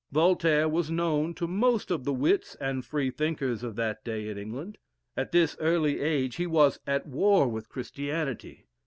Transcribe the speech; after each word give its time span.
Voltaire 0.11 0.67
was 0.67 0.89
known 0.89 1.35
to 1.35 1.45
most 1.47 1.91
of 1.91 2.05
the 2.05 2.11
wits 2.11 2.55
and 2.59 2.83
Freethinkers 2.83 3.61
of 3.61 3.75
that 3.75 4.03
day 4.03 4.29
in 4.29 4.35
England. 4.35 4.79
At 5.15 5.31
this 5.31 5.55
early 5.59 5.99
age 5.99 6.37
he 6.37 6.47
was 6.47 6.79
at 6.87 7.05
war 7.05 7.47
with 7.47 7.69
Christianity. 7.69 8.65